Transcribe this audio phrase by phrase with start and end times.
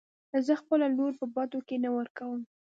[0.45, 2.39] زه خپله لور په بدو کې نه ورکم.